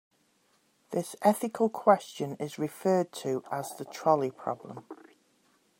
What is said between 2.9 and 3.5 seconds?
to